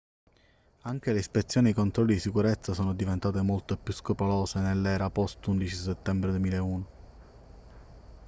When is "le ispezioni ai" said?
1.13-1.73